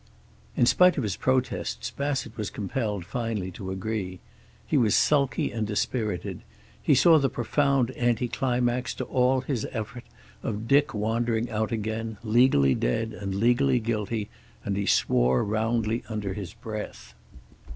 [0.57, 4.19] In spite of his protests, Bassett was compelled finally to agree.
[4.65, 6.41] He was sulky and dispirited.
[6.81, 10.05] He saw the profound anticlimax to all his effort
[10.41, 14.27] of Dick wandering out again, legally dead and legally guilty,
[14.65, 17.13] and he swore roundly under his breath.